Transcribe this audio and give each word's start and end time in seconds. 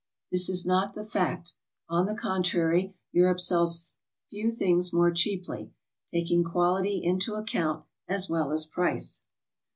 This 0.31 0.49
is 0.49 0.65
not 0.65 0.95
the 0.95 1.01
iaot. 1.01 1.53
On 1.87 2.07
the 2.07 2.15
con 2.15 2.41
trary, 2.41 2.95
Europe 3.11 3.39
sells 3.39 3.97
few 4.31 4.49
things 4.49 4.91
more 4.91 5.11
cheaply, 5.11 5.73
taking 6.11 6.43
quality 6.43 7.03
into 7.03 7.35
account 7.35 7.85
as 8.07 8.27
well 8.27 8.51
as 8.51 8.65
price. 8.65 9.21